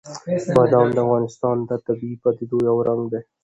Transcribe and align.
بادام 0.55 0.87
د 0.93 0.97
افغانستان 1.05 1.57
د 1.69 1.71
طبیعي 1.85 2.17
پدیدو 2.23 2.57
یو 2.69 2.77
رنګ 2.87 3.01
دی. 3.11 3.21